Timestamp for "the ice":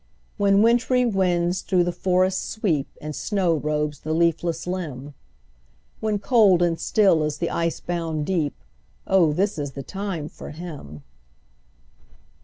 7.37-7.79